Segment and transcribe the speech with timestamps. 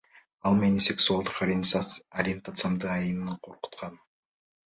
[0.49, 3.93] Ал мени сексуалдык ориентациямдын айынан коркуткан.